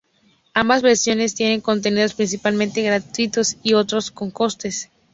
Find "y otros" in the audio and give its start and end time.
3.61-4.09